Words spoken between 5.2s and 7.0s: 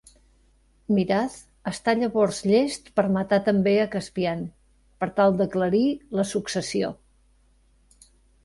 tal d'aclarir la successió.